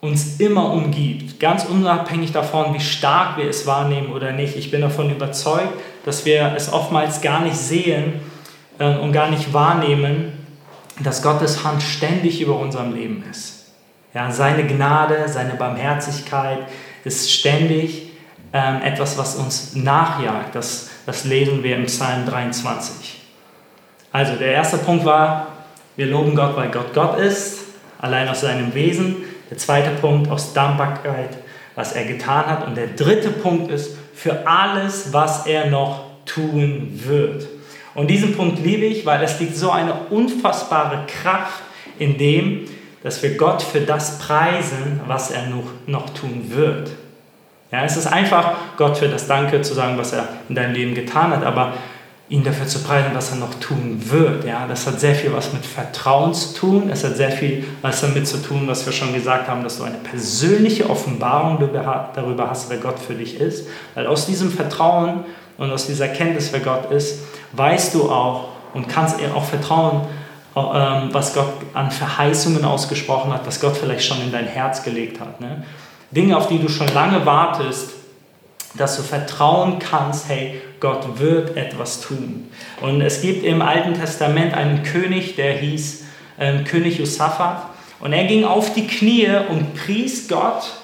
uns 0.00 0.40
immer 0.40 0.72
umgibt, 0.72 1.38
ganz 1.38 1.64
unabhängig 1.66 2.32
davon, 2.32 2.74
wie 2.74 2.80
stark 2.80 3.36
wir 3.36 3.48
es 3.48 3.64
wahrnehmen 3.64 4.12
oder 4.12 4.32
nicht. 4.32 4.56
Ich 4.56 4.72
bin 4.72 4.80
davon 4.80 5.08
überzeugt, 5.08 5.72
dass 6.04 6.24
wir 6.24 6.52
es 6.56 6.72
oftmals 6.72 7.20
gar 7.20 7.42
nicht 7.42 7.56
sehen 7.56 8.14
äh, 8.80 8.96
und 8.96 9.12
gar 9.12 9.30
nicht 9.30 9.52
wahrnehmen, 9.52 10.32
dass 10.98 11.22
Gottes 11.22 11.62
Hand 11.62 11.80
ständig 11.80 12.40
über 12.40 12.58
unserem 12.58 12.92
Leben 12.92 13.22
ist. 13.30 13.66
Ja, 14.14 14.32
seine 14.32 14.66
Gnade, 14.66 15.28
seine 15.28 15.54
Barmherzigkeit 15.54 16.58
ist 17.04 17.30
ständig 17.30 18.10
ähm, 18.52 18.82
etwas, 18.82 19.16
was 19.16 19.36
uns 19.36 19.76
nachjagt. 19.76 20.56
Das, 20.56 20.90
das 21.06 21.24
lesen 21.24 21.62
wir 21.62 21.76
im 21.76 21.86
Psalm 21.86 22.26
23. 22.26 23.25
Also 24.16 24.34
der 24.36 24.52
erste 24.52 24.78
Punkt 24.78 25.04
war, 25.04 25.48
wir 25.96 26.06
loben 26.06 26.34
Gott, 26.34 26.56
weil 26.56 26.70
Gott 26.70 26.94
Gott 26.94 27.18
ist, 27.18 27.58
allein 27.98 28.26
aus 28.30 28.40
seinem 28.40 28.72
Wesen. 28.72 29.16
Der 29.50 29.58
zweite 29.58 29.90
Punkt 29.90 30.30
aus 30.30 30.54
Dankbarkeit, 30.54 31.36
was 31.74 31.92
er 31.92 32.06
getan 32.06 32.46
hat. 32.46 32.66
Und 32.66 32.78
der 32.78 32.86
dritte 32.86 33.28
Punkt 33.28 33.70
ist 33.70 33.94
für 34.14 34.46
alles, 34.46 35.12
was 35.12 35.46
er 35.46 35.66
noch 35.66 36.04
tun 36.24 36.98
wird. 37.04 37.46
Und 37.94 38.08
diesen 38.08 38.34
Punkt 38.34 38.64
liebe 38.64 38.86
ich, 38.86 39.04
weil 39.04 39.22
es 39.22 39.38
liegt 39.38 39.54
so 39.54 39.70
eine 39.70 39.92
unfassbare 40.08 41.04
Kraft 41.06 41.62
in 41.98 42.16
dem, 42.16 42.68
dass 43.02 43.22
wir 43.22 43.36
Gott 43.36 43.62
für 43.62 43.80
das 43.80 44.18
preisen, 44.18 45.02
was 45.06 45.30
er 45.30 45.42
noch, 45.48 45.72
noch 45.86 46.08
tun 46.14 46.46
wird. 46.46 46.88
Ja, 47.70 47.84
es 47.84 47.98
ist 47.98 48.06
einfach, 48.06 48.54
Gott 48.78 48.96
für 48.96 49.08
das 49.08 49.26
Danke 49.26 49.60
zu 49.60 49.74
sagen, 49.74 49.98
was 49.98 50.14
er 50.14 50.26
in 50.48 50.54
deinem 50.54 50.72
Leben 50.72 50.94
getan 50.94 51.32
hat, 51.32 51.44
aber 51.44 51.74
ihn 52.28 52.42
dafür 52.42 52.66
zu 52.66 52.80
preisen, 52.80 53.10
was 53.14 53.30
er 53.30 53.36
noch 53.36 53.54
tun 53.54 54.02
wird. 54.06 54.44
Ja, 54.44 54.66
das 54.66 54.86
hat 54.86 54.98
sehr 54.98 55.14
viel 55.14 55.32
was 55.32 55.52
mit 55.52 55.64
Vertrauen 55.64 56.34
zu 56.34 56.54
tun. 56.54 56.90
Es 56.90 57.04
hat 57.04 57.16
sehr 57.16 57.30
viel 57.30 57.64
was 57.82 58.00
damit 58.00 58.26
zu 58.26 58.38
tun, 58.38 58.66
was 58.66 58.84
wir 58.84 58.92
schon 58.92 59.14
gesagt 59.14 59.48
haben, 59.48 59.62
dass 59.62 59.78
du 59.78 59.84
eine 59.84 59.98
persönliche 59.98 60.90
Offenbarung 60.90 61.58
darüber 62.14 62.50
hast, 62.50 62.68
wer 62.68 62.78
Gott 62.78 62.98
für 62.98 63.14
dich 63.14 63.38
ist. 63.38 63.68
Weil 63.94 64.08
aus 64.08 64.26
diesem 64.26 64.50
Vertrauen 64.50 65.24
und 65.56 65.70
aus 65.70 65.86
dieser 65.86 66.08
Kenntnis, 66.08 66.52
wer 66.52 66.60
Gott 66.60 66.90
ist, 66.90 67.20
weißt 67.52 67.94
du 67.94 68.10
auch 68.10 68.48
und 68.74 68.88
kannst 68.88 69.16
auch 69.34 69.44
vertrauen, 69.44 70.02
ähm, 70.56 71.10
was 71.12 71.32
Gott 71.32 71.52
an 71.74 71.90
Verheißungen 71.90 72.64
ausgesprochen 72.64 73.32
hat, 73.32 73.46
was 73.46 73.60
Gott 73.60 73.76
vielleicht 73.76 74.04
schon 74.04 74.20
in 74.20 74.32
dein 74.32 74.46
Herz 74.46 74.82
gelegt 74.82 75.20
hat. 75.20 75.40
Ne? 75.40 75.64
Dinge, 76.10 76.36
auf 76.36 76.48
die 76.48 76.58
du 76.58 76.68
schon 76.68 76.88
lange 76.88 77.24
wartest, 77.24 77.90
dass 78.74 78.96
du 78.96 79.02
vertrauen 79.02 79.78
kannst, 79.78 80.28
hey, 80.28 80.60
Gott 80.80 81.18
wird 81.18 81.56
etwas 81.56 82.00
tun. 82.00 82.48
Und 82.80 83.00
es 83.00 83.22
gibt 83.22 83.44
im 83.44 83.62
Alten 83.62 83.94
Testament 83.94 84.54
einen 84.54 84.82
König, 84.82 85.36
der 85.36 85.54
hieß 85.54 86.04
ähm, 86.38 86.64
König 86.64 86.98
Josaphat. 86.98 87.62
Und 88.00 88.12
er 88.12 88.24
ging 88.24 88.44
auf 88.44 88.74
die 88.74 88.86
Knie 88.86 89.28
und 89.48 89.74
pries 89.74 90.28
Gott 90.28 90.76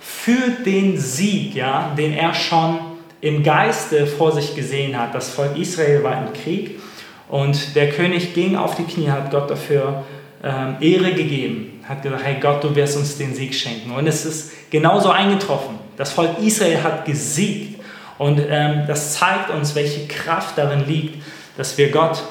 für 0.00 0.50
den 0.64 0.98
Sieg, 0.98 1.54
ja, 1.54 1.92
den 1.96 2.12
er 2.12 2.34
schon 2.34 2.78
im 3.20 3.42
Geiste 3.42 4.06
vor 4.06 4.32
sich 4.32 4.54
gesehen 4.54 4.98
hat. 4.98 5.14
Das 5.14 5.30
Volk 5.30 5.56
Israel 5.56 6.02
war 6.02 6.26
im 6.26 6.32
Krieg 6.32 6.78
und 7.28 7.74
der 7.74 7.90
König 7.90 8.34
ging 8.34 8.56
auf 8.56 8.74
die 8.74 8.84
Knie, 8.84 9.10
hat 9.10 9.30
Gott 9.30 9.50
dafür 9.50 10.04
ähm, 10.42 10.76
Ehre 10.80 11.14
gegeben, 11.14 11.80
hat 11.88 12.02
gesagt, 12.02 12.22
hey 12.22 12.36
Gott, 12.40 12.62
du 12.62 12.74
wirst 12.76 12.96
uns 12.96 13.16
den 13.16 13.34
Sieg 13.34 13.54
schenken. 13.54 13.92
Und 13.92 14.06
es 14.06 14.26
ist 14.26 14.70
genauso 14.70 15.10
eingetroffen. 15.10 15.78
Das 15.96 16.12
Volk 16.12 16.38
Israel 16.42 16.82
hat 16.82 17.06
gesiegt. 17.06 17.73
Und 18.18 18.40
ähm, 18.48 18.84
das 18.86 19.14
zeigt 19.14 19.50
uns, 19.50 19.74
welche 19.74 20.06
Kraft 20.06 20.56
darin 20.56 20.86
liegt, 20.86 21.22
dass 21.56 21.76
wir 21.78 21.90
Gott 21.90 22.22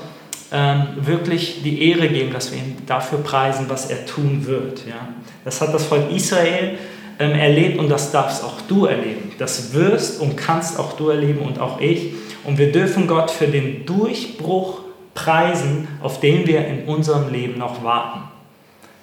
ähm, 0.51 0.87
wirklich 0.97 1.63
die 1.63 1.89
Ehre 1.89 2.07
geben, 2.07 2.31
dass 2.31 2.51
wir 2.51 2.59
ihn 2.59 2.77
dafür 2.85 3.19
preisen, 3.19 3.65
was 3.69 3.89
er 3.89 4.05
tun 4.05 4.45
wird. 4.45 4.85
Ja? 4.87 5.09
Das 5.43 5.59
hat 5.61 5.73
das 5.73 5.85
Volk 5.85 6.11
Israel 6.11 6.77
ähm, 7.19 7.31
erlebt 7.31 7.79
und 7.79 7.89
das 7.89 8.11
darfst 8.11 8.43
auch 8.43 8.61
du 8.67 8.85
erleben. 8.85 9.31
Das 9.39 9.73
wirst 9.73 10.21
und 10.21 10.37
kannst 10.37 10.79
auch 10.79 10.93
du 10.93 11.09
erleben 11.09 11.39
und 11.39 11.59
auch 11.59 11.79
ich. 11.81 12.13
Und 12.43 12.57
wir 12.57 12.71
dürfen 12.71 13.07
Gott 13.07 13.31
für 13.31 13.47
den 13.47 13.85
Durchbruch 13.85 14.81
preisen, 15.13 15.87
auf 16.01 16.19
den 16.19 16.45
wir 16.47 16.65
in 16.67 16.85
unserem 16.85 17.31
Leben 17.31 17.57
noch 17.57 17.83
warten. 17.83 18.21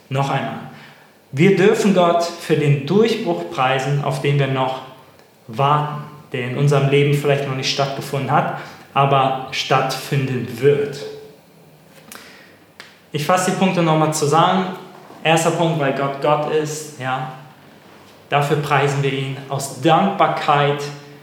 Noch 0.09 0.31
einmal. 0.31 0.71
Wir 1.33 1.57
dürfen 1.57 1.95
Gott 1.95 2.25
für 2.25 2.57
den 2.57 2.87
Durchbruch 2.87 3.51
preisen, 3.51 4.03
auf 4.05 4.21
den 4.21 4.39
wir 4.39 4.49
noch 4.49 4.83
warten, 5.47 6.10
der 6.33 6.49
in 6.49 6.57
unserem 6.57 6.89
Leben 6.89 7.15
vielleicht 7.15 7.47
noch 7.49 7.57
nicht 7.57 7.73
stattgefunden 7.73 8.31
hat, 8.31 8.59
aber 8.95 9.49
stattfinden 9.53 10.47
wird. 10.61 10.99
Ich 13.13 13.27
fasse 13.27 13.51
die 13.51 13.57
Punkte 13.57 13.83
nochmal 13.83 14.15
zusammen. 14.15 14.77
Erster 15.23 15.51
Punkt, 15.51 15.81
weil 15.81 15.95
Gott 15.95 16.23
Gott 16.23 16.53
ist, 16.53 17.01
ja. 17.01 17.33
Dafür 18.29 18.59
preisen 18.59 19.03
wir 19.03 19.13
ihn 19.13 19.37
aus 19.49 19.81
Dankbarkeit 19.81 20.83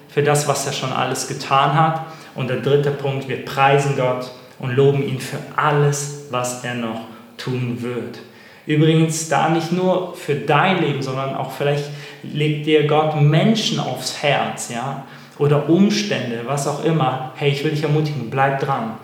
für 0.09 0.21
das, 0.21 0.47
was 0.47 0.67
er 0.67 0.73
schon 0.73 0.91
alles 0.91 1.27
getan 1.27 1.73
hat. 1.73 2.05
Und 2.35 2.49
der 2.49 2.57
dritte 2.57 2.91
Punkt, 2.91 3.27
wir 3.27 3.45
preisen 3.45 3.95
Gott 3.95 4.31
und 4.59 4.75
loben 4.75 5.01
ihn 5.01 5.19
für 5.19 5.37
alles, 5.55 6.25
was 6.29 6.63
er 6.63 6.73
noch 6.73 7.01
tun 7.37 7.81
wird. 7.81 8.19
Übrigens 8.67 9.29
da 9.29 9.47
nicht 9.47 9.71
nur 9.71 10.13
für 10.13 10.35
dein 10.35 10.81
Leben, 10.81 11.01
sondern 11.01 11.35
auch 11.35 11.51
vielleicht 11.51 11.85
legt 12.21 12.65
dir 12.65 12.85
Gott 12.85 13.19
Menschen 13.21 13.79
aufs 13.79 14.21
Herz, 14.21 14.69
ja, 14.69 15.05
oder 15.39 15.69
Umstände, 15.69 16.41
was 16.45 16.67
auch 16.67 16.83
immer. 16.83 17.31
Hey, 17.37 17.51
ich 17.51 17.63
will 17.63 17.71
dich 17.71 17.83
ermutigen, 17.83 18.29
bleib 18.29 18.59
dran. 18.59 18.97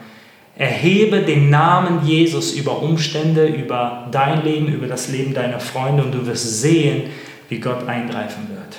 Erhebe 0.58 1.22
den 1.22 1.50
Namen 1.50 2.05
Jesus 2.05 2.51
über 2.51 2.82
Umstände, 2.82 3.48
über 3.48 4.08
dein 4.12 4.43
Leben, 4.43 4.67
über 4.67 4.88
das 4.88 5.08
Leben 5.08 5.34
deiner 5.34 5.62
Freunde 5.62 6.03
und 6.03 6.12
du 6.12 6.27
wirst 6.27 6.62
sehen, 6.62 7.03
wie 7.48 7.60
Gott 7.60 7.88
eingreifen 7.88 8.50
wird. 8.50 8.77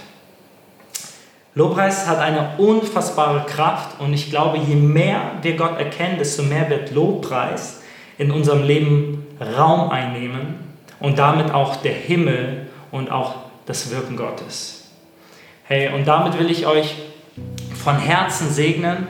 Lobpreis 1.55 2.07
hat 2.07 2.19
eine 2.19 2.59
unfassbare 2.59 3.47
Kraft 3.47 4.01
und 4.01 4.13
ich 4.13 4.29
glaube, 4.29 4.59
je 4.59 4.75
mehr 4.75 5.33
wir 5.41 5.57
Gott 5.57 5.79
erkennen, 5.79 6.19
desto 6.19 6.43
mehr 6.43 6.69
wird 6.69 6.93
Lobpreis 6.93 7.81
in 8.19 8.31
unserem 8.31 8.65
Leben 8.65 9.27
Raum 9.41 9.91
einnehmen 9.91 10.74
und 11.05 11.19
damit 11.19 11.53
auch 11.53 11.77
der 11.77 11.93
Himmel 11.93 12.67
und 12.91 13.11
auch 13.11 13.35
das 13.67 13.91
Wirken 13.91 14.17
Gottes. 14.17 14.89
Hey, 15.65 15.93
und 15.93 16.09
damit 16.09 16.39
will 16.39 16.51
ich 16.51 16.67
euch 16.67 16.95
von 17.75 17.99
Herzen 17.99 18.51
segnen. 18.51 19.07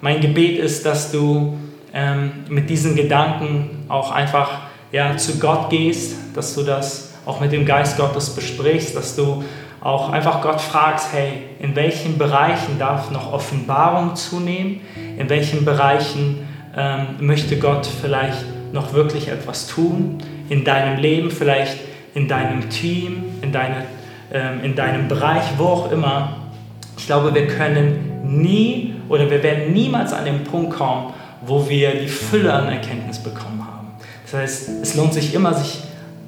Mein 0.00 0.20
Gebet 0.22 0.58
ist, 0.58 0.86
dass 0.86 1.12
du 1.12 1.58
ähm, 1.92 2.32
mit 2.48 2.70
diesen 2.70 2.96
Gedanken 2.96 3.84
auch 3.88 4.12
einfach 4.12 4.60
ja, 4.92 5.14
zu 5.18 5.38
Gott 5.38 5.68
gehst, 5.68 6.16
dass 6.34 6.54
du 6.54 6.62
das 6.62 7.14
auch 7.26 7.40
mit 7.40 7.52
dem 7.52 7.66
Geist 7.66 7.98
Gottes 7.98 8.34
besprichst, 8.34 8.96
dass 8.96 9.14
du 9.14 9.44
auch 9.82 10.10
einfach 10.10 10.40
Gott 10.40 10.60
fragst, 10.60 11.12
hey, 11.12 11.42
in 11.58 11.76
welchen 11.76 12.16
Bereichen 12.16 12.78
darf 12.78 13.10
noch 13.10 13.32
Offenbarung 13.32 14.16
zunehmen? 14.16 14.80
In 15.18 15.28
welchen 15.28 15.66
Bereichen 15.66 16.48
ähm, 16.74 17.16
möchte 17.20 17.58
Gott 17.58 17.86
vielleicht 17.86 18.55
noch 18.76 18.92
wirklich 18.92 19.26
etwas 19.28 19.66
tun? 19.66 20.22
in 20.48 20.64
deinem 20.64 20.98
Leben, 21.00 21.30
vielleicht 21.30 21.78
in 22.14 22.28
deinem 22.28 22.68
Team, 22.70 23.24
in, 23.42 23.52
deine, 23.52 23.86
ähm, 24.32 24.62
in 24.62 24.74
deinem 24.74 25.08
Bereich, 25.08 25.44
wo 25.58 25.64
auch 25.64 25.92
immer. 25.92 26.36
Ich 26.96 27.06
glaube, 27.06 27.34
wir 27.34 27.46
können 27.46 28.22
nie 28.24 28.94
oder 29.08 29.30
wir 29.30 29.42
werden 29.42 29.72
niemals 29.72 30.12
an 30.12 30.24
den 30.24 30.44
Punkt 30.44 30.76
kommen, 30.76 31.12
wo 31.44 31.68
wir 31.68 31.94
die 32.00 32.08
Fülle 32.08 32.52
an 32.52 32.68
Erkenntnis 32.68 33.18
bekommen 33.18 33.64
haben. 33.66 33.88
Das 34.24 34.40
heißt, 34.40 34.70
es 34.82 34.94
lohnt 34.94 35.12
sich 35.12 35.34
immer, 35.34 35.52
sich 35.54 35.80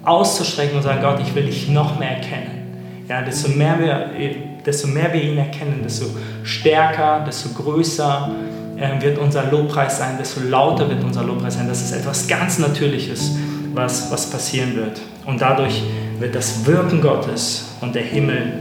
auszustrecken 0.05 0.77
und 0.77 0.83
sagen, 0.83 1.01
Gott, 1.03 1.21
ich 1.21 1.35
will 1.35 1.47
dich 1.47 1.69
noch 1.69 1.99
mehr 1.99 2.11
erkennen. 2.11 3.05
Ja, 3.09 3.23
desto, 3.23 3.49
mehr 3.49 3.79
wir, 3.81 4.11
desto 4.65 4.87
mehr 4.89 5.13
wir 5.13 5.23
ihn 5.23 5.39
erkennen, 5.39 5.81
desto 5.83 6.07
stärker, 6.45 7.25
desto 7.27 7.49
größer 7.51 8.31
wird 9.01 9.19
unser 9.19 9.51
Lobpreis 9.51 9.99
sein, 9.99 10.19
desto 10.19 10.41
lauter 10.41 10.89
wird 10.89 11.03
unser 11.03 11.25
Lobpreis 11.25 11.55
sein. 11.55 11.69
Das 11.69 11.83
ist 11.83 11.93
etwas 11.93 12.29
ganz 12.29 12.59
Natürliches 12.59 13.37
was, 13.75 14.11
was 14.11 14.31
passieren 14.31 14.77
wird. 14.77 15.01
Und 15.27 15.41
dadurch 15.41 15.83
wird 16.19 16.35
das 16.35 16.67
Wirken 16.67 17.01
Gottes 17.01 17.77
und 17.81 17.95
der 17.95 18.03
Himmel 18.03 18.53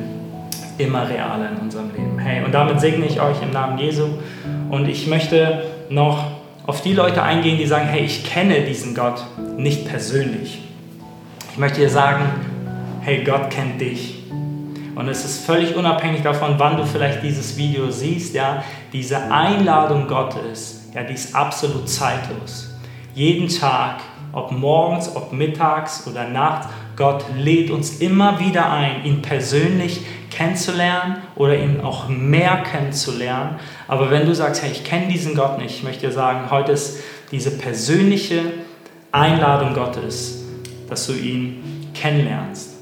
immer 0.77 1.09
realer 1.09 1.49
in 1.51 1.57
unserem 1.57 1.91
Leben. 1.91 2.19
Hey, 2.19 2.43
und 2.43 2.53
damit 2.53 2.79
segne 2.79 3.05
ich 3.05 3.19
euch 3.19 3.41
im 3.41 3.51
Namen 3.51 3.77
Jesu. 3.79 4.07
Und 4.69 4.87
ich 4.87 5.07
möchte 5.07 5.63
noch 5.89 6.25
auf 6.65 6.81
die 6.81 6.93
Leute 6.93 7.23
eingehen, 7.23 7.57
die 7.57 7.65
sagen, 7.65 7.87
hey, 7.87 8.03
ich 8.03 8.25
kenne 8.25 8.61
diesen 8.61 8.93
Gott 8.93 9.25
nicht 9.57 9.87
persönlich. 9.87 10.61
Ich 11.51 11.57
möchte 11.57 11.79
dir 11.79 11.89
sagen, 11.89 12.25
hey, 13.01 13.23
Gott 13.23 13.49
kennt 13.49 13.81
dich. 13.81 14.16
Und 14.97 15.07
es 15.07 15.23
ist 15.23 15.45
völlig 15.45 15.75
unabhängig 15.75 16.23
davon, 16.23 16.55
wann 16.57 16.77
du 16.77 16.85
vielleicht 16.85 17.21
dieses 17.21 17.55
Video 17.55 17.91
siehst, 17.91 18.33
ja, 18.33 18.63
diese 18.91 19.31
Einladung 19.31 20.07
Gottes, 20.07 20.89
ja, 20.93 21.03
die 21.03 21.13
ist 21.13 21.35
absolut 21.35 21.87
zeitlos. 21.87 22.71
Jeden 23.13 23.47
Tag 23.47 24.01
ob 24.33 24.51
morgens, 24.51 25.15
ob 25.15 25.33
mittags 25.33 26.05
oder 26.07 26.27
nachts. 26.29 26.67
Gott 26.95 27.25
lädt 27.35 27.71
uns 27.71 27.99
immer 27.99 28.39
wieder 28.39 28.71
ein, 28.71 29.03
ihn 29.03 29.21
persönlich 29.21 30.01
kennenzulernen 30.29 31.17
oder 31.35 31.57
ihn 31.57 31.81
auch 31.81 32.07
mehr 32.07 32.63
kennenzulernen. 32.63 33.55
Aber 33.87 34.11
wenn 34.11 34.25
du 34.25 34.35
sagst, 34.35 34.63
hey, 34.63 34.71
ich 34.71 34.83
kenne 34.83 35.07
diesen 35.07 35.35
Gott 35.35 35.57
nicht, 35.57 35.77
ich 35.77 35.83
möchte 35.83 36.07
dir 36.07 36.13
sagen, 36.13 36.49
heute 36.51 36.71
ist 36.71 36.99
diese 37.31 37.51
persönliche 37.51 38.41
Einladung 39.11 39.73
Gottes, 39.73 40.45
dass 40.89 41.07
du 41.07 41.13
ihn 41.13 41.89
kennenlernst. 41.93 42.75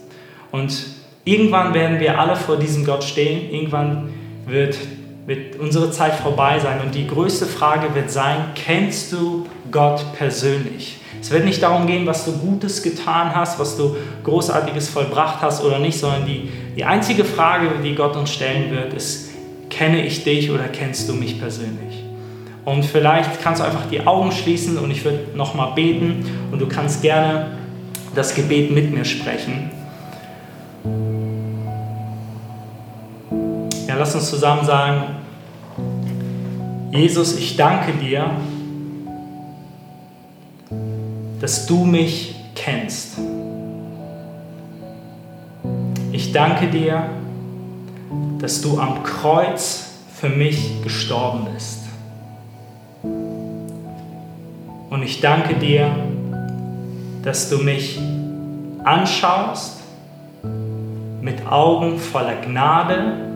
Und 0.51 0.94
irgendwann 1.25 1.73
werden 1.73 1.99
wir 1.99 2.19
alle 2.19 2.35
vor 2.35 2.57
diesem 2.57 2.85
Gott 2.85 3.03
stehen. 3.03 3.51
Irgendwann 3.51 4.13
wird, 4.45 4.77
wird 5.25 5.59
unsere 5.59 5.91
Zeit 5.91 6.13
vorbei 6.13 6.59
sein. 6.59 6.79
Und 6.81 6.95
die 6.95 7.07
größte 7.07 7.45
Frage 7.45 7.93
wird 7.93 8.11
sein, 8.11 8.37
kennst 8.55 9.11
du 9.11 9.47
Gott 9.71 10.05
persönlich? 10.17 10.99
Es 11.19 11.31
wird 11.31 11.43
nicht 11.43 11.63
darum 11.63 11.87
gehen, 11.87 12.05
was 12.05 12.23
du 12.25 12.33
Gutes 12.33 12.83
getan 12.83 13.35
hast, 13.35 13.59
was 13.59 13.75
du 13.75 13.97
Großartiges 14.23 14.89
vollbracht 14.89 15.41
hast 15.41 15.63
oder 15.63 15.79
nicht, 15.79 15.97
sondern 15.97 16.27
die, 16.27 16.51
die 16.77 16.85
einzige 16.85 17.25
Frage, 17.25 17.69
die 17.83 17.95
Gott 17.95 18.15
uns 18.15 18.31
stellen 18.31 18.69
wird, 18.69 18.93
ist, 18.93 19.31
kenne 19.71 20.05
ich 20.05 20.23
dich 20.23 20.51
oder 20.51 20.65
kennst 20.67 21.09
du 21.09 21.13
mich 21.13 21.39
persönlich? 21.39 22.03
Und 22.63 22.85
vielleicht 22.85 23.41
kannst 23.41 23.61
du 23.61 23.65
einfach 23.65 23.87
die 23.89 24.05
Augen 24.05 24.31
schließen 24.31 24.77
und 24.77 24.91
ich 24.91 25.03
würde 25.03 25.25
nochmal 25.35 25.73
beten 25.73 26.25
und 26.51 26.59
du 26.59 26.67
kannst 26.67 27.01
gerne 27.01 27.57
das 28.13 28.35
Gebet 28.35 28.71
mit 28.71 28.93
mir 28.93 29.05
sprechen. 29.05 29.71
Ja, 33.95 33.99
lass 33.99 34.13
uns 34.13 34.29
zusammen 34.29 34.65
sagen, 34.65 35.03
Jesus, 36.91 37.37
ich 37.37 37.55
danke 37.55 37.93
dir, 37.93 38.29
dass 41.39 41.65
du 41.65 41.85
mich 41.85 42.35
kennst. 42.55 43.17
Ich 46.11 46.33
danke 46.33 46.67
dir, 46.67 47.09
dass 48.39 48.59
du 48.59 48.81
am 48.81 49.01
Kreuz 49.03 49.91
für 50.13 50.27
mich 50.27 50.83
gestorben 50.83 51.47
bist. 51.53 51.83
Und 54.89 55.03
ich 55.03 55.21
danke 55.21 55.55
dir, 55.55 55.89
dass 57.23 57.49
du 57.49 57.59
mich 57.59 57.97
anschaust 58.83 59.79
mit 61.21 61.47
Augen 61.47 61.97
voller 61.97 62.35
Gnade 62.41 63.34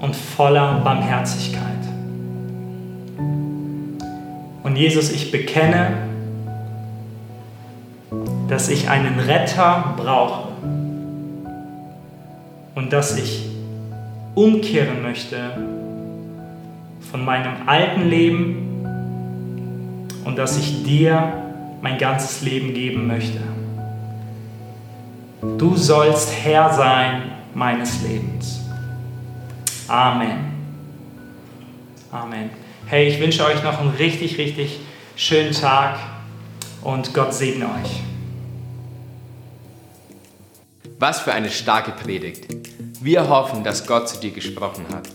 und 0.00 0.16
voller 0.16 0.80
Barmherzigkeit. 0.80 1.64
Und 4.62 4.76
Jesus, 4.76 5.10
ich 5.10 5.30
bekenne, 5.30 5.96
dass 8.48 8.68
ich 8.68 8.88
einen 8.88 9.18
Retter 9.20 9.94
brauche 9.96 10.48
und 12.74 12.92
dass 12.92 13.16
ich 13.16 13.48
umkehren 14.34 15.02
möchte 15.02 15.36
von 17.10 17.24
meinem 17.24 17.52
alten 17.66 18.08
Leben 18.08 18.84
und 20.24 20.36
dass 20.36 20.58
ich 20.58 20.82
dir 20.82 21.32
mein 21.82 21.98
ganzes 21.98 22.42
Leben 22.42 22.74
geben 22.74 23.06
möchte. 23.06 23.40
Du 25.58 25.76
sollst 25.76 26.32
Herr 26.44 26.72
sein 26.72 27.22
meines 27.54 28.02
Lebens. 28.02 28.59
Amen. 29.90 30.52
Amen. 32.12 32.50
Hey, 32.86 33.08
ich 33.08 33.18
wünsche 33.18 33.44
euch 33.44 33.60
noch 33.64 33.80
einen 33.80 33.90
richtig, 33.90 34.38
richtig 34.38 34.78
schönen 35.16 35.52
Tag 35.52 35.98
und 36.82 37.12
Gott 37.12 37.34
segne 37.34 37.64
euch. 37.64 38.00
Was 41.00 41.18
für 41.18 41.32
eine 41.32 41.50
starke 41.50 41.90
Predigt. 41.90 42.46
Wir 43.00 43.28
hoffen, 43.28 43.64
dass 43.64 43.84
Gott 43.84 44.08
zu 44.08 44.20
dir 44.20 44.30
gesprochen 44.30 44.86
hat. 44.94 45.08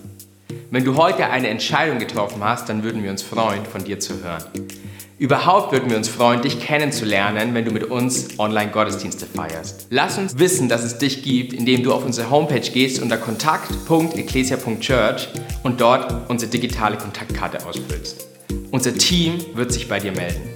Wenn 0.72 0.84
du 0.84 0.98
heute 0.98 1.27
eine 1.27 1.48
Entscheidung 1.48 1.98
getroffen 1.98 2.44
hast, 2.44 2.67
dann 2.67 2.84
würden 2.84 3.01
wir 3.01 3.12
uns 3.12 3.22
freuen, 3.22 3.65
von 3.65 3.82
dir 3.82 4.01
zu 4.01 4.22
hören. 4.22 4.44
Überhaupt 5.17 5.72
würden 5.72 5.89
wir 5.89 5.95
uns 5.95 6.10
freuen, 6.10 6.41
dich 6.41 6.60
kennenzulernen, 6.60 7.53
wenn 7.53 7.63
du 7.63 7.72
mit 7.72 7.86
uns 7.86 8.38
Online-Gottesdienste 8.38 9.25
feierst. 9.25 9.88
Lass 9.89 10.17
uns 10.17 10.38
wissen, 10.38 10.67
dass 10.67 10.84
es 10.84 10.98
dich 10.98 11.24
gibt, 11.24 11.53
indem 11.53 11.84
du 11.84 11.93
auf 11.93 12.03
unsere 12.03 12.29
Homepage 12.29 12.60
gehst 12.60 13.01
unter 13.01 13.15
kontakt.ecclesia.church 13.15 15.30
und 15.63 15.80
dort 15.80 16.30
unsere 16.30 16.51
digitale 16.51 16.97
Kontaktkarte 16.97 17.65
ausfüllst. 17.65 18.28
Unser 18.71 18.93
Team 18.93 19.39
wird 19.54 19.71
sich 19.71 19.88
bei 19.88 20.01
dir 20.01 20.12
melden. 20.12 20.49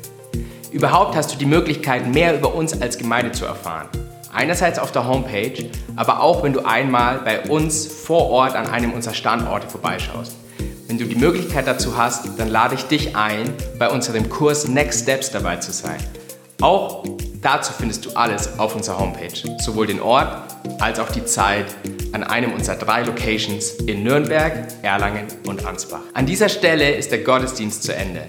Überhaupt 0.74 1.16
hast 1.16 1.34
du 1.34 1.38
die 1.38 1.46
Möglichkeit, 1.46 2.14
mehr 2.14 2.38
über 2.38 2.54
uns 2.54 2.82
als 2.82 2.98
Gemeinde 2.98 3.32
zu 3.32 3.46
erfahren. 3.46 3.88
Einerseits 4.34 4.78
auf 4.78 4.92
der 4.92 5.08
Homepage, 5.08 5.70
aber 5.96 6.22
auch 6.22 6.44
wenn 6.44 6.52
du 6.52 6.66
einmal 6.66 7.20
bei 7.20 7.48
uns 7.48 7.88
vor 7.88 8.30
Ort 8.30 8.58
an 8.58 8.68
einem 8.68 8.92
unserer 8.92 9.14
Standorte 9.14 9.70
vorbeischaust. 9.70 10.36
Wenn 10.90 10.98
du 10.98 11.06
die 11.06 11.18
Möglichkeit 11.18 11.68
dazu 11.68 11.98
hast, 11.98 12.26
dann 12.40 12.48
lade 12.48 12.74
ich 12.74 12.82
dich 12.86 13.16
ein, 13.16 13.54
bei 13.78 13.92
unserem 13.92 14.28
Kurs 14.28 14.68
Next 14.68 15.04
Steps 15.04 15.30
dabei 15.30 15.58
zu 15.58 15.72
sein. 15.72 16.00
Auch 16.62 17.04
dazu 17.44 17.74
findest 17.74 18.08
du 18.08 18.10
alles 18.16 18.58
auf 18.58 18.76
unserer 18.76 18.98
Homepage, 18.98 19.56
sowohl 19.60 19.86
den 19.86 20.02
Ort 20.02 20.52
als 20.80 21.00
auch 21.00 21.12
die 21.12 21.24
Zeit 21.24 21.68
an 22.12 22.24
einem 22.24 22.54
unserer 22.54 22.76
drei 22.76 23.04
Locations 23.04 23.74
in 23.86 24.02
Nürnberg, 24.02 24.68
Erlangen 24.82 25.28
und 25.46 25.64
Ansbach. 25.64 26.02
An 26.16 26.26
dieser 26.26 26.50
Stelle 26.50 26.96
ist 26.96 27.12
der 27.12 27.20
Gottesdienst 27.20 27.84
zu 27.84 27.94
Ende. 27.94 28.24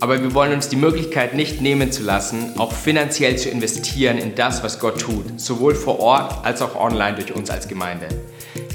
Aber 0.00 0.22
wir 0.22 0.32
wollen 0.32 0.54
uns 0.54 0.70
die 0.70 0.76
Möglichkeit 0.76 1.34
nicht 1.34 1.60
nehmen 1.60 1.92
zu 1.92 2.02
lassen, 2.02 2.54
auch 2.56 2.72
finanziell 2.72 3.36
zu 3.36 3.50
investieren 3.50 4.16
in 4.16 4.34
das, 4.34 4.64
was 4.64 4.78
Gott 4.78 5.02
tut, 5.02 5.38
sowohl 5.38 5.74
vor 5.74 6.00
Ort 6.00 6.46
als 6.46 6.62
auch 6.62 6.76
online 6.76 7.16
durch 7.16 7.34
uns 7.34 7.50
als 7.50 7.68
Gemeinde. 7.68 8.08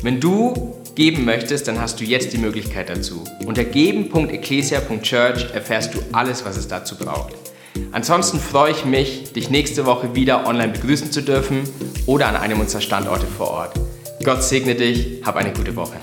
Wenn 0.04 0.20
du 0.20 0.76
geben 0.96 1.26
möchtest, 1.26 1.68
dann 1.68 1.80
hast 1.80 2.00
du 2.00 2.04
jetzt 2.04 2.34
die 2.34 2.38
Möglichkeit 2.38 2.90
dazu. 2.90 3.24
Unter 3.46 3.64
geben.ecclesia.church 3.64 5.54
erfährst 5.54 5.94
du 5.94 6.00
alles, 6.14 6.46
was 6.46 6.58
es 6.58 6.68
dazu 6.68 6.96
braucht. 6.98 7.34
Ansonsten 7.92 8.40
freue 8.40 8.72
ich 8.72 8.86
mich, 8.86 9.34
dich 9.34 9.50
nächste 9.50 9.86
Woche 9.86 10.16
wieder 10.16 10.48
online 10.48 10.74
begrüßen 10.74 11.12
zu 11.12 11.22
dürfen 11.22 11.64
oder 12.06 12.28
an 12.28 12.36
einem 12.36 12.60
unserer 12.60 12.82
Standorte 12.82 13.26
vor 13.26 13.52
Ort. 13.52 13.80
Gott 14.24 14.44
segne 14.44 14.76
dich, 14.76 15.22
hab 15.24 15.36
eine 15.36 15.54
gute 15.54 15.76
Woche. 15.76 15.98